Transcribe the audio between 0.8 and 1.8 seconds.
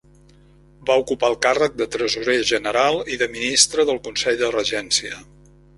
Va ocupar el càrrec